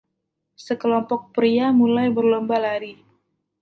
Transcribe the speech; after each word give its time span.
Sekelompok 0.65 1.21
pria 1.35 1.67
mulai 1.79 2.07
berlomba 2.15 2.55
lari. 2.65 2.93